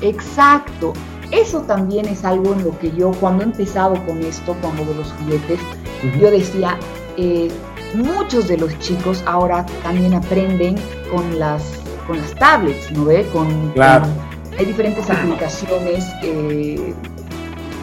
Exacto. 0.00 0.94
Eso 1.30 1.60
también 1.60 2.06
es 2.06 2.24
algo 2.24 2.54
en 2.54 2.64
lo 2.64 2.78
que 2.78 2.90
yo, 2.92 3.10
cuando 3.20 3.42
he 3.42 3.46
empezado 3.46 3.94
con 4.06 4.22
esto, 4.22 4.56
cuando 4.62 4.86
de 4.86 4.94
los 4.94 5.12
juguetes, 5.12 5.60
yo 6.18 6.30
decía, 6.30 6.78
eh, 7.18 7.50
muchos 7.92 8.48
de 8.48 8.56
los 8.56 8.78
chicos 8.78 9.22
ahora 9.26 9.66
también 9.82 10.14
aprenden 10.14 10.76
con 11.12 11.38
las, 11.38 11.62
con 12.06 12.16
las 12.16 12.34
tablets, 12.36 12.90
¿no 12.92 13.04
ve? 13.04 13.28
Con, 13.34 13.70
claro. 13.72 14.06
hay 14.58 14.64
diferentes 14.64 15.10
aplicaciones 15.10 16.06
eh, 16.22 16.94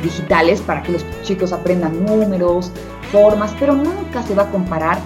digitales 0.01 0.61
para 0.61 0.81
que 0.81 0.93
los 0.93 1.05
chicos 1.21 1.53
aprendan 1.53 2.03
números, 2.03 2.71
formas, 3.11 3.53
pero 3.59 3.75
nunca 3.75 4.23
se 4.23 4.33
va 4.33 4.43
a 4.43 4.49
comparar 4.49 4.97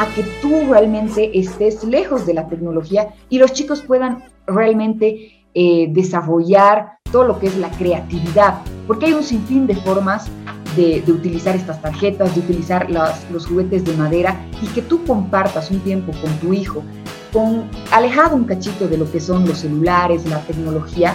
a 0.00 0.06
que 0.14 0.22
tú 0.40 0.62
realmente 0.70 1.38
estés 1.38 1.84
lejos 1.84 2.24
de 2.24 2.32
la 2.32 2.48
tecnología 2.48 3.08
y 3.28 3.38
los 3.38 3.52
chicos 3.52 3.82
puedan 3.82 4.24
realmente 4.46 5.44
eh, 5.52 5.88
desarrollar 5.90 6.92
todo 7.12 7.24
lo 7.24 7.38
que 7.38 7.48
es 7.48 7.56
la 7.58 7.70
creatividad, 7.72 8.62
porque 8.86 9.06
hay 9.06 9.12
un 9.12 9.22
sinfín 9.22 9.66
de 9.66 9.74
formas 9.74 10.30
de, 10.74 11.04
utilizar 11.06 11.54
estas 11.54 11.82
tarjetas, 11.82 12.34
de 12.34 12.40
utilizar 12.40 12.88
los 12.88 13.46
juguetes 13.46 13.84
de 13.84 13.92
madera 13.94 14.40
y 14.62 14.68
que 14.68 14.80
tú 14.80 15.04
compartas 15.04 15.70
un 15.70 15.80
tiempo 15.80 16.12
con 16.22 16.32
tu 16.38 16.54
hijo, 16.54 16.82
con, 17.30 17.64
alejado 17.90 18.36
un 18.36 18.44
cachito 18.44 18.88
de 18.88 18.96
lo 18.96 19.10
que 19.12 19.20
son 19.20 19.46
los 19.46 19.58
celulares, 19.58 20.24
la 20.24 20.40
tecnología, 20.42 21.14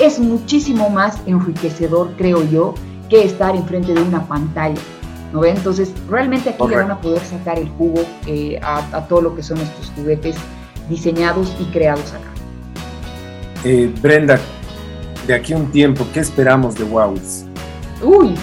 es 0.00 0.18
muchísimo 0.18 0.90
más 0.90 1.16
enriquecedor, 1.26 2.10
creo 2.16 2.42
yo, 2.50 2.74
que 3.08 3.22
estar 3.22 3.54
enfrente 3.54 3.94
de 3.94 4.02
una 4.02 4.26
pantalla. 4.26 4.80
¿No 5.32 5.40
ve? 5.40 5.50
Entonces, 5.50 5.92
realmente 6.08 6.50
aquí 6.50 6.68
le 6.68 6.76
van 6.76 6.90
a 6.90 7.00
poder 7.00 7.22
sacar 7.22 7.58
el 7.58 7.68
jugo 7.70 8.02
eh, 8.26 8.58
a, 8.62 8.78
a, 8.96 9.06
todo 9.06 9.20
lo 9.22 9.34
que 9.36 9.42
son 9.42 9.58
estos 9.58 9.92
juguetes 9.96 10.36
diseñados 10.88 11.54
y 11.60 11.64
creados 11.66 12.12
acá. 12.12 12.30
Eh, 13.64 13.92
Brenda, 14.00 14.40
de 15.26 15.34
aquí 15.34 15.52
a 15.52 15.56
un 15.56 15.70
tiempo, 15.70 16.06
¿qué 16.12 16.20
esperamos 16.20 16.74
de 16.76 16.84
Huawei? 16.84 17.20
Uy, 18.02 18.34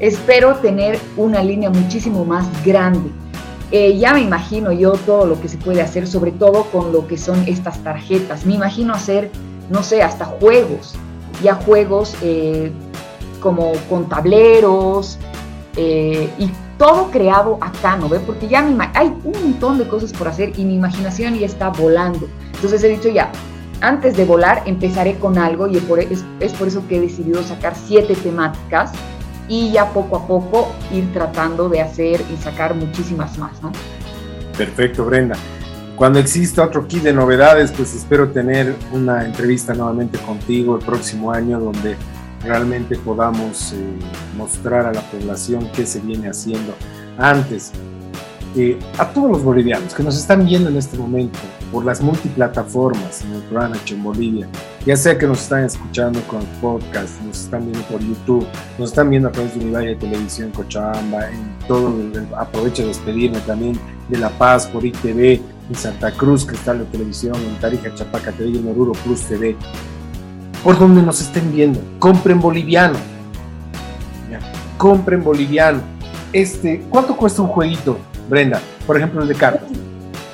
espero 0.00 0.56
tener 0.56 0.98
una 1.16 1.42
línea 1.42 1.70
muchísimo 1.70 2.24
más 2.24 2.46
grande. 2.64 3.10
Eh, 3.70 3.98
ya 3.98 4.14
me 4.14 4.22
imagino 4.22 4.72
yo 4.72 4.92
todo 4.92 5.26
lo 5.26 5.40
que 5.40 5.48
se 5.48 5.58
puede 5.58 5.82
hacer, 5.82 6.06
sobre 6.06 6.32
todo 6.32 6.64
con 6.64 6.92
lo 6.92 7.06
que 7.06 7.18
son 7.18 7.44
estas 7.46 7.78
tarjetas. 7.84 8.46
Me 8.46 8.54
imagino 8.54 8.94
hacer, 8.94 9.30
no 9.70 9.82
sé, 9.82 10.02
hasta 10.02 10.24
juegos, 10.24 10.94
ya 11.42 11.54
juegos 11.54 12.16
eh, 12.22 12.72
como 13.40 13.72
con 13.88 14.08
tableros 14.08 15.18
eh, 15.80 16.28
y 16.38 16.50
todo 16.76 17.08
creado 17.12 17.56
acá, 17.60 17.96
¿no 17.96 18.08
ve? 18.08 18.18
Porque 18.18 18.48
ya 18.48 18.62
me 18.62 18.90
hay 18.94 19.14
un 19.22 19.32
montón 19.32 19.78
de 19.78 19.86
cosas 19.86 20.12
por 20.12 20.26
hacer 20.26 20.58
y 20.58 20.64
mi 20.64 20.74
imaginación 20.74 21.38
ya 21.38 21.46
está 21.46 21.68
volando. 21.68 22.28
Entonces 22.54 22.82
he 22.82 22.88
dicho 22.88 23.08
ya, 23.08 23.30
antes 23.80 24.16
de 24.16 24.24
volar 24.24 24.64
empezaré 24.66 25.14
con 25.20 25.38
algo 25.38 25.68
y 25.68 25.76
es, 25.76 26.24
es 26.40 26.52
por 26.54 26.66
eso 26.66 26.82
que 26.88 26.96
he 26.96 27.00
decidido 27.00 27.44
sacar 27.44 27.74
siete 27.76 28.16
temáticas 28.16 28.90
y 29.48 29.70
ya 29.70 29.92
poco 29.92 30.16
a 30.16 30.26
poco 30.26 30.72
ir 30.92 31.12
tratando 31.12 31.68
de 31.68 31.80
hacer 31.80 32.20
y 32.32 32.36
sacar 32.42 32.74
muchísimas 32.74 33.38
más, 33.38 33.62
¿no? 33.62 33.70
Perfecto, 34.56 35.04
Brenda. 35.04 35.36
Cuando 35.94 36.18
exista 36.18 36.64
otro 36.64 36.88
kit 36.88 37.04
de 37.04 37.12
novedades, 37.12 37.70
pues 37.70 37.94
espero 37.94 38.30
tener 38.30 38.74
una 38.92 39.24
entrevista 39.24 39.74
nuevamente 39.74 40.18
contigo 40.18 40.76
el 40.76 40.84
próximo 40.84 41.30
año 41.30 41.60
donde 41.60 41.96
realmente 42.42 42.96
podamos 42.96 43.72
eh, 43.72 43.76
mostrar 44.36 44.86
a 44.86 44.92
la 44.92 45.02
población 45.02 45.68
qué 45.74 45.86
se 45.86 46.00
viene 46.00 46.28
haciendo 46.28 46.74
antes. 47.18 47.72
Eh, 48.56 48.78
a 48.96 49.06
todos 49.12 49.30
los 49.30 49.44
bolivianos 49.44 49.92
que 49.94 50.02
nos 50.02 50.16
están 50.16 50.46
viendo 50.46 50.70
en 50.70 50.76
este 50.76 50.96
momento 50.96 51.38
por 51.70 51.84
las 51.84 52.00
multiplataformas 52.00 53.22
en 53.22 53.34
el 53.34 53.42
programa 53.42 53.76
en 53.88 54.02
Bolivia, 54.02 54.48
ya 54.86 54.96
sea 54.96 55.18
que 55.18 55.26
nos 55.26 55.42
están 55.42 55.64
escuchando 55.64 56.20
con 56.22 56.40
podcast, 56.62 57.20
nos 57.22 57.40
están 57.40 57.70
viendo 57.70 57.86
por 57.88 58.00
YouTube, 58.00 58.46
nos 58.78 58.88
están 58.90 59.10
viendo 59.10 59.28
a 59.28 59.32
través 59.32 59.54
de 59.54 59.60
Univalle 59.60 59.96
Televisión 59.96 60.50
Cochabamba, 60.50 61.28
en 61.28 61.58
todo, 61.68 61.88
el, 61.88 62.26
aprovecho 62.36 62.82
de 62.82 62.88
despedirme 62.88 63.38
también 63.40 63.78
de 64.08 64.16
La 64.16 64.30
Paz 64.30 64.66
por 64.66 64.84
ITV, 64.84 65.42
en 65.68 65.74
Santa 65.74 66.10
Cruz, 66.12 66.46
Cristal 66.46 66.78
de 66.78 66.84
Televisión, 66.86 67.36
en 67.36 67.60
Tarija, 67.60 67.94
Chapaca 67.94 68.32
TV, 68.32 68.58
en 68.58 68.68
Oruro 68.68 68.92
Plus 69.04 69.20
TV, 69.22 69.56
por 70.62 70.78
donde 70.78 71.02
nos 71.02 71.20
estén 71.20 71.52
viendo, 71.52 71.80
compren 71.98 72.40
boliviano, 72.40 72.98
ya, 74.30 74.40
compren 74.76 75.22
boliviano. 75.22 75.80
Este, 76.32 76.84
¿Cuánto 76.90 77.16
cuesta 77.16 77.42
un 77.42 77.48
jueguito? 77.48 77.98
Brenda, 78.28 78.60
por 78.86 78.96
ejemplo, 78.96 79.22
el 79.22 79.28
de 79.28 79.34
cartas. 79.34 79.68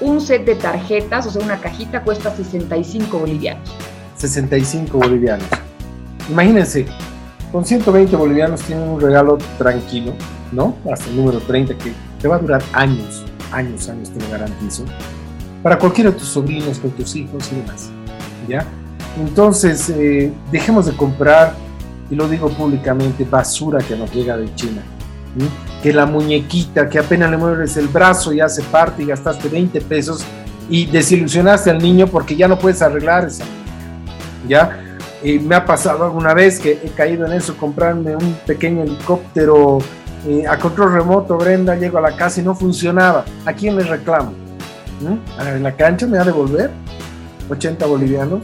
Un 0.00 0.20
set 0.20 0.44
de 0.44 0.56
tarjetas, 0.56 1.26
o 1.26 1.30
sea, 1.30 1.42
una 1.42 1.60
cajita 1.60 2.02
cuesta 2.02 2.34
65 2.34 3.18
bolivianos. 3.18 3.70
65 4.16 4.98
bolivianos. 4.98 5.46
Imagínense, 6.28 6.86
con 7.52 7.64
120 7.64 8.16
bolivianos 8.16 8.62
tienen 8.62 8.88
un 8.88 9.00
regalo 9.00 9.38
tranquilo, 9.58 10.12
¿no? 10.50 10.74
Hasta 10.92 11.08
el 11.10 11.16
número 11.16 11.38
30 11.38 11.74
que 11.78 11.92
te 12.20 12.26
va 12.26 12.36
a 12.36 12.38
durar 12.38 12.62
años, 12.72 13.24
años, 13.52 13.88
años, 13.88 14.10
te 14.10 14.20
lo 14.20 14.30
garantizo. 14.30 14.84
Para 15.62 15.78
cualquiera 15.78 16.10
de 16.10 16.18
tus 16.18 16.28
sobrinos, 16.28 16.78
con 16.80 16.90
tus 16.90 17.14
hijos 17.14 17.50
y 17.52 17.56
demás. 17.56 17.90
¿Ya? 18.48 18.66
Entonces, 19.18 19.90
eh, 19.90 20.32
dejemos 20.50 20.86
de 20.86 20.96
comprar, 20.96 21.54
y 22.10 22.14
lo 22.14 22.28
digo 22.28 22.48
públicamente, 22.48 23.24
basura 23.24 23.78
que 23.78 23.96
nos 23.96 24.12
llega 24.12 24.36
de 24.36 24.52
China 24.54 24.82
que 25.82 25.92
la 25.92 26.06
muñequita, 26.06 26.88
que 26.88 26.98
apenas 26.98 27.30
le 27.30 27.36
mueves 27.36 27.76
el 27.76 27.88
brazo 27.88 28.32
y 28.32 28.40
hace 28.40 28.62
parte 28.62 29.02
y 29.02 29.06
gastaste 29.06 29.48
20 29.48 29.80
pesos 29.82 30.24
y 30.70 30.86
desilusionaste 30.86 31.70
al 31.70 31.78
niño 31.78 32.06
porque 32.06 32.36
ya 32.36 32.48
no 32.48 32.58
puedes 32.58 32.80
arreglar 32.80 33.26
esa 33.26 33.44
¿ya? 34.48 34.80
Y 35.22 35.38
me 35.38 35.56
ha 35.56 35.64
pasado 35.64 36.04
alguna 36.04 36.34
vez 36.34 36.58
que 36.58 36.72
he 36.82 36.88
caído 36.88 37.26
en 37.26 37.32
eso, 37.32 37.56
comprarme 37.56 38.14
un 38.16 38.34
pequeño 38.46 38.82
helicóptero 38.82 39.78
eh, 40.26 40.44
a 40.46 40.58
control 40.58 40.92
remoto, 40.92 41.36
Brenda, 41.36 41.74
llego 41.76 41.98
a 41.98 42.02
la 42.02 42.16
casa 42.16 42.40
y 42.40 42.44
no 42.44 42.54
funcionaba. 42.54 43.24
¿A 43.44 43.52
quién 43.52 43.76
le 43.76 43.84
reclamo? 43.84 44.32
¿Mm? 45.00 45.40
¿En 45.46 45.62
la 45.62 45.72
cancha 45.72 46.06
me 46.06 46.16
va 46.16 46.22
a 46.22 46.26
devolver? 46.26 46.70
¿80 47.48 47.86
bolivianos? 47.86 48.40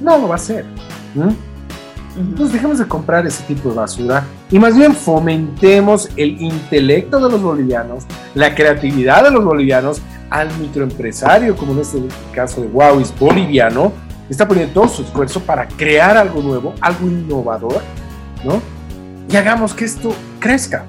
No 0.00 0.18
lo 0.18 0.28
va 0.28 0.34
a 0.34 0.36
hacer. 0.36 0.64
¿Mm? 1.14 1.54
Entonces 2.16 2.52
dejemos 2.52 2.78
de 2.78 2.86
comprar 2.86 3.26
ese 3.26 3.42
tipo 3.44 3.70
de 3.70 3.74
basura 3.74 4.24
y 4.50 4.58
más 4.58 4.76
bien 4.76 4.94
fomentemos 4.94 6.08
el 6.16 6.40
intelecto 6.40 7.18
de 7.18 7.28
los 7.28 7.42
bolivianos, 7.42 8.04
la 8.34 8.54
creatividad 8.54 9.24
de 9.24 9.32
los 9.32 9.44
bolivianos 9.44 10.00
al 10.30 10.48
microempresario, 10.58 11.56
como 11.56 11.72
en 11.72 11.80
este 11.80 12.02
caso 12.32 12.60
de 12.60 12.68
Huawei 12.68 13.04
boliviano, 13.18 13.92
está 14.28 14.46
poniendo 14.46 14.72
todo 14.72 14.88
su 14.88 15.02
esfuerzo 15.02 15.40
para 15.40 15.66
crear 15.66 16.16
algo 16.16 16.40
nuevo, 16.40 16.74
algo 16.80 17.08
innovador, 17.08 17.82
¿no? 18.44 18.60
Y 19.28 19.36
hagamos 19.36 19.74
que 19.74 19.84
esto 19.84 20.14
crezca. 20.38 20.84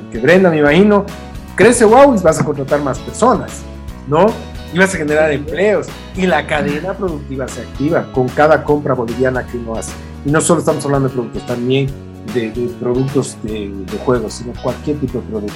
Porque 0.00 0.18
Brenda, 0.18 0.50
me 0.50 0.58
imagino, 0.58 1.04
crece 1.54 1.84
Huawei, 1.84 2.20
vas 2.22 2.40
a 2.40 2.44
contratar 2.44 2.80
más 2.80 2.98
personas, 2.98 3.60
¿no? 4.08 4.26
Y 4.72 4.78
vas 4.78 4.94
a 4.94 4.98
generar 4.98 5.30
empleos 5.30 5.86
y 6.16 6.26
la 6.26 6.46
cadena 6.46 6.94
productiva 6.94 7.46
se 7.46 7.60
activa 7.60 8.10
con 8.12 8.28
cada 8.28 8.64
compra 8.64 8.94
boliviana 8.94 9.46
que 9.46 9.58
uno 9.58 9.74
hace. 9.74 9.92
Y 10.24 10.30
no 10.30 10.40
solo 10.40 10.60
estamos 10.60 10.84
hablando 10.84 11.08
de 11.08 11.14
productos, 11.14 11.46
también 11.46 11.88
de, 12.34 12.50
productos 12.80 13.36
de, 13.42 13.70
juegos, 14.04 14.34
sino 14.34 14.52
cualquier 14.62 14.98
tipo 14.98 15.18
de 15.18 15.24
producto. 15.28 15.54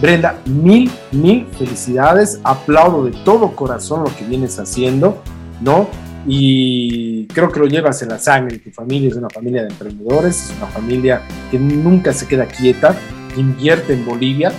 Brenda, 0.00 0.38
mil, 0.46 0.90
mil 1.12 1.46
felicidades. 1.58 2.40
Aplaudo 2.42 3.04
de 3.04 3.12
todo 3.24 3.54
corazón 3.54 4.02
lo 4.04 4.16
que 4.16 4.24
vienes 4.24 4.58
haciendo, 4.58 5.22
¿no? 5.60 5.88
Y 6.26 7.26
creo 7.28 7.50
que 7.52 7.60
lo 7.60 7.66
llevas 7.66 8.02
en 8.02 8.08
la 8.08 8.18
sangre. 8.18 8.58
Tu 8.58 8.70
familia 8.70 9.10
es 9.10 9.16
una 9.16 9.30
familia 9.30 9.62
de 9.62 9.68
emprendedores, 9.68 10.50
es 10.50 10.56
una 10.56 10.66
familia 10.66 11.22
que 11.50 11.58
nunca 11.58 12.12
se 12.12 12.26
queda 12.26 12.46
quieta, 12.46 12.96
que 13.32 13.40
invierte 13.40 13.92
en 13.92 14.04
Bolivia, 14.04 14.52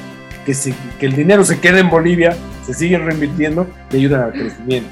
que, 0.45 0.55
que 0.99 1.05
el 1.05 1.15
dinero 1.15 1.43
se 1.43 1.59
quede 1.59 1.79
en 1.79 1.89
Bolivia 1.89 2.37
se 2.65 2.73
siguen 2.73 3.05
reinvirtiendo 3.05 3.67
y 3.91 3.97
ayudan 3.97 4.21
al 4.21 4.31
crecimiento. 4.31 4.89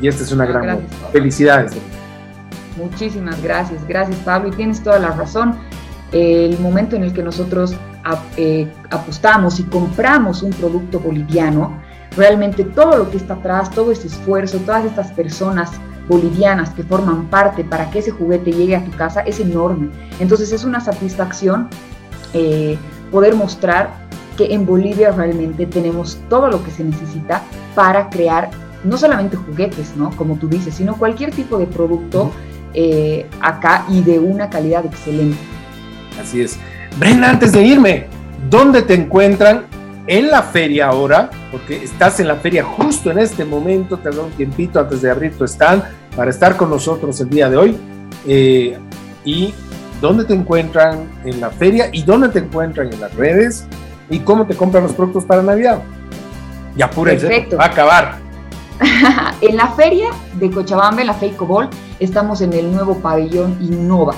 Y 0.00 0.08
esta 0.08 0.24
es 0.24 0.32
una 0.32 0.46
gran 0.46 0.62
gran 0.62 0.80
felicidades. 1.12 1.72
Muchísimas 2.76 3.40
gracias, 3.42 3.86
gracias 3.86 4.16
Pablo, 4.24 4.48
y 4.48 4.52
tienes 4.52 4.82
toda 4.82 4.98
la 4.98 5.10
razón. 5.10 5.56
El 6.10 6.58
momento 6.58 6.96
en 6.96 7.04
el 7.04 7.12
que 7.12 7.22
nosotros 7.22 7.74
eh, 8.36 8.70
apostamos 8.90 9.60
y 9.60 9.64
compramos 9.64 10.42
un 10.42 10.50
producto 10.50 10.98
boliviano, 10.98 11.80
realmente 12.16 12.64
todo 12.64 12.98
lo 12.98 13.10
que 13.10 13.16
está 13.16 13.34
atrás, 13.34 13.70
todo 13.70 13.92
ese 13.92 14.08
esfuerzo, 14.08 14.58
todas 14.58 14.84
estas 14.84 15.12
personas 15.12 15.70
bolivianas 16.08 16.70
que 16.70 16.82
forman 16.82 17.28
parte 17.28 17.64
para 17.64 17.90
que 17.90 18.00
ese 18.00 18.10
juguete 18.10 18.52
llegue 18.52 18.76
a 18.76 18.84
tu 18.84 18.90
casa 18.92 19.20
es 19.20 19.40
enorme. 19.40 19.90
Entonces 20.18 20.52
es 20.52 20.64
una 20.64 20.80
satisfacción 20.80 21.68
eh, 22.34 22.76
poder 23.10 23.34
mostrar 23.34 24.01
que 24.42 24.54
en 24.54 24.66
Bolivia 24.66 25.12
realmente 25.12 25.66
tenemos 25.66 26.18
todo 26.28 26.48
lo 26.48 26.62
que 26.64 26.70
se 26.70 26.84
necesita 26.84 27.42
para 27.74 28.08
crear 28.08 28.50
no 28.84 28.96
solamente 28.96 29.36
juguetes, 29.36 29.94
¿no? 29.96 30.10
Como 30.16 30.36
tú 30.36 30.48
dices, 30.48 30.74
sino 30.74 30.96
cualquier 30.96 31.30
tipo 31.30 31.58
de 31.58 31.66
producto 31.66 32.32
eh, 32.74 33.26
acá 33.40 33.84
y 33.88 34.02
de 34.02 34.18
una 34.18 34.50
calidad 34.50 34.84
excelente. 34.84 35.38
Así 36.20 36.40
es. 36.40 36.58
Brenda, 36.98 37.30
antes 37.30 37.52
de 37.52 37.62
irme, 37.62 38.06
¿dónde 38.50 38.82
te 38.82 38.94
encuentran 38.94 39.66
en 40.06 40.28
la 40.30 40.42
feria 40.42 40.88
ahora? 40.88 41.30
Porque 41.50 41.82
estás 41.82 42.18
en 42.20 42.28
la 42.28 42.36
feria 42.36 42.64
justo 42.64 43.10
en 43.10 43.18
este 43.18 43.44
momento, 43.44 43.98
te 43.98 44.10
da 44.10 44.22
un 44.22 44.32
tiempito 44.32 44.80
antes 44.80 45.02
de 45.02 45.10
abrir 45.10 45.36
tu 45.38 45.44
stand 45.44 45.84
para 46.16 46.30
estar 46.30 46.56
con 46.56 46.70
nosotros 46.70 47.20
el 47.20 47.30
día 47.30 47.48
de 47.48 47.56
hoy. 47.56 47.76
Eh, 48.26 48.76
y 49.24 49.54
dónde 50.00 50.24
te 50.24 50.34
encuentran 50.34 51.08
en 51.24 51.40
la 51.40 51.50
feria 51.50 51.88
y 51.92 52.02
dónde 52.02 52.28
te 52.28 52.40
encuentran 52.40 52.92
en 52.92 53.00
las 53.00 53.14
redes 53.14 53.66
y 54.10 54.20
cómo 54.20 54.46
te 54.46 54.54
compran 54.54 54.84
los 54.84 54.92
productos 54.92 55.24
para 55.24 55.42
Navidad. 55.42 55.82
Ya 56.76 56.86
apúrense, 56.86 57.48
va 57.56 57.64
a 57.64 57.66
acabar. 57.66 58.18
en 59.40 59.56
la 59.56 59.68
feria 59.68 60.10
de 60.34 60.50
Cochabamba, 60.50 61.00
en 61.02 61.06
la 61.06 61.14
Feico 61.14 61.46
Ball, 61.46 61.68
estamos 62.00 62.40
en 62.40 62.52
el 62.52 62.72
nuevo 62.72 62.98
pabellón 62.98 63.56
Innova, 63.60 64.14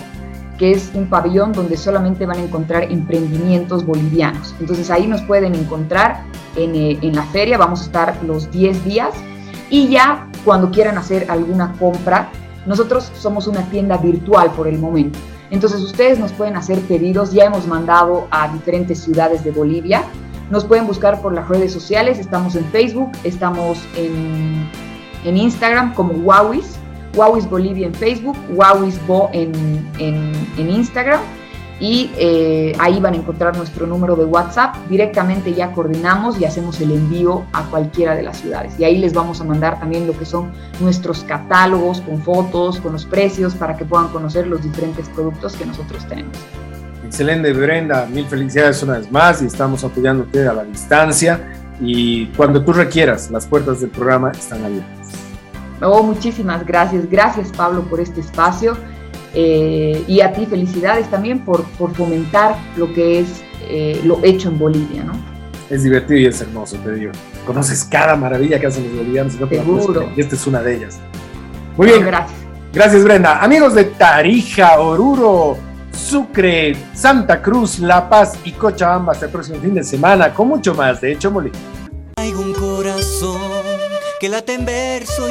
que 0.59 0.73
es 0.73 0.91
un 0.95 1.09
pabellón 1.09 1.53
donde 1.53 1.76
solamente 1.76 2.26
van 2.26 2.38
a 2.38 2.43
encontrar 2.43 2.85
emprendimientos 2.85 3.85
bolivianos. 3.85 4.55
Entonces 4.61 4.91
ahí 4.91 5.07
nos 5.07 5.23
pueden 5.23 5.55
encontrar 5.55 6.23
en, 6.57 6.75
eh, 6.75 6.99
en 7.03 7.14
la 7.14 7.25
feria, 7.25 7.59
vamos 7.59 7.83
a 7.83 7.85
estar 7.85 8.19
los 8.25 8.50
10 8.50 8.85
días 8.85 9.14
y 9.71 9.88
ya 9.88 10.29
cuando 10.45 10.71
quieran 10.71 10.99
hacer 10.99 11.26
alguna 11.31 11.73
compra, 11.79 12.31
nosotros 12.67 13.11
somos 13.19 13.47
una 13.47 13.62
tienda 13.71 13.97
virtual 13.97 14.50
por 14.53 14.69
el 14.69 14.79
momento. 14.79 15.19
Entonces 15.51 15.81
ustedes 15.83 16.19
nos 16.19 16.33
pueden 16.33 16.57
hacer 16.57 16.79
pedidos, 16.81 17.33
ya 17.33 17.45
hemos 17.45 17.67
mandado 17.67 18.27
a 18.31 18.49
diferentes 18.49 19.01
ciudades 19.01 19.45
de 19.45 19.51
Bolivia. 19.51 20.03
Nos 20.51 20.65
pueden 20.65 20.87
buscar 20.87 21.21
por 21.23 21.33
las 21.33 21.49
redes 21.49 21.73
sociales, 21.73 22.19
estamos 22.19 22.55
en 22.55 22.65
Facebook, 22.67 23.11
estamos 23.25 23.79
en, 23.97 24.69
en 25.25 25.37
Instagram 25.37 25.95
como 25.95 26.13
Wawis, 26.15 26.77
Wawis 27.15 27.49
Bolivia 27.49 27.87
en 27.87 27.95
Facebook, 27.95 28.37
Wawis 28.51 28.99
Bo 29.07 29.31
en, 29.33 29.53
en, 29.99 30.33
en 30.59 30.71
Instagram 30.71 31.21
y 31.81 32.11
eh, 32.16 32.73
ahí 32.78 33.00
van 33.00 33.14
a 33.14 33.16
encontrar 33.16 33.57
nuestro 33.57 33.87
número 33.87 34.14
de 34.14 34.25
WhatsApp. 34.25 34.76
Directamente 34.88 35.54
ya 35.54 35.73
coordinamos 35.73 36.40
y 36.40 36.45
hacemos 36.45 36.81
el 36.81 36.93
envío 36.93 37.45
a 37.52 37.64
cualquiera 37.64 38.14
de 38.14 38.23
las 38.23 38.38
ciudades. 38.38 38.78
Y 38.78 38.85
ahí 38.85 38.99
les 38.99 39.12
vamos 39.12 39.40
a 39.40 39.45
mandar 39.45 39.81
también 39.81 40.07
lo 40.07 40.16
que 40.16 40.25
son 40.25 40.52
nuestros 40.81 41.25
catálogos 41.25 42.00
con 42.00 42.23
fotos, 42.23 42.81
con 42.81 42.93
los 42.93 43.04
precios, 43.04 43.54
para 43.54 43.76
que 43.76 43.85
puedan 43.85 44.09
conocer 44.09 44.47
los 44.47 44.62
diferentes 44.62 45.09
productos 45.09 45.57
que 45.57 45.66
nosotros 45.66 46.07
tenemos. 46.07 46.37
Excelente, 47.04 47.52
Brenda. 47.52 48.07
Mil 48.07 48.26
felicidades 48.26 48.83
una 48.83 48.99
vez 48.99 49.11
más 49.11 49.43
y 49.43 49.47
estamos 49.47 49.83
apoyándote 49.85 50.47
a 50.47 50.52
la 50.52 50.64
distancia. 50.64 51.40
Y 51.81 52.26
cuando 52.28 52.64
tú 52.64 52.73
requieras, 52.73 53.31
las 53.33 53.47
puertas 53.47 53.81
del 53.81 53.90
programa 53.90 54.31
están 54.31 54.64
abiertas. 54.64 55.09
Oh, 55.83 56.04
muchísimas 56.04 56.64
gracias. 56.64 57.11
Gracias, 57.11 57.50
Pablo, 57.50 57.83
por 57.83 58.00
este 58.00 58.21
espacio 58.21 58.76
eh, 59.35 60.02
y 60.06 60.21
a 60.21 60.32
ti 60.32 60.47
felicidades 60.47 61.11
también 61.11 61.45
por, 61.45 61.65
por 61.73 61.95
fomentar 61.95 62.56
lo 62.76 62.93
que 62.93 63.21
es 63.21 63.43
eh, 63.69 64.00
lo 64.04 64.21
hecho 64.23 64.49
en 64.49 64.58
Bolivia, 64.58 65.04
¿no? 65.04 65.13
Es 65.71 65.82
divertido 65.82 66.21
y 66.21 66.26
es 66.26 66.41
hermoso, 66.41 66.76
te 66.78 66.93
digo. 66.93 67.13
Conoces 67.47 67.85
cada 67.85 68.17
maravilla 68.17 68.61
que 68.61 68.67
hacen 68.67 68.85
los 68.85 68.97
bolivianos. 68.97 69.32
Seguro. 69.32 70.11
Y 70.17 70.21
esta 70.21 70.35
es 70.35 70.47
una 70.47 70.63
de 70.63 70.76
ellas. 70.76 71.00
Muy 71.76 71.89
bien. 71.89 72.04
gracias. 72.04 72.39
Gracias, 72.73 73.04
Brenda. 73.04 73.43
Amigos 73.43 73.75
de 73.75 73.85
Tarija, 73.85 74.80
Oruro, 74.80 75.56
Sucre, 75.93 76.76
Santa 76.93 77.41
Cruz, 77.41 77.78
La 77.78 78.08
Paz 78.08 78.37
y 78.45 78.52
Cochabamba 78.52 79.13
hasta 79.13 79.26
el 79.26 79.32
próximo 79.32 79.61
fin 79.61 79.75
de 79.75 79.85
semana 79.85 80.35
con 80.35 80.49
mucho 80.49 80.75
más 80.75 81.00
de 81.00 81.13
Hecho 81.13 81.30
Bolivia. 81.30 81.58
Hay 82.17 82.32
un 82.32 82.52
corazón 82.52 83.41
que 84.21 84.28
late 84.28 84.54
en 84.54 84.65
verso 84.65 85.23